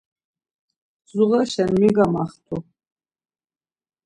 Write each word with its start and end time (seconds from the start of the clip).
Zuğaşen 1.11 1.71
mi 1.79 1.89
gamaxtu? 1.95 2.57